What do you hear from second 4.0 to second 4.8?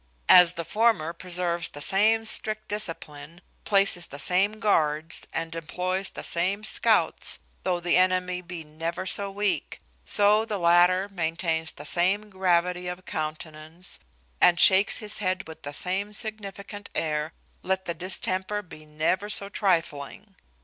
the same